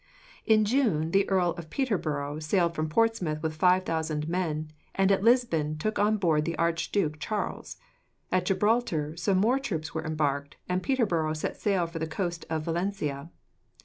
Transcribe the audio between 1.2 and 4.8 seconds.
Earl of Peterborough sailed from Portsmouth with five thousand men,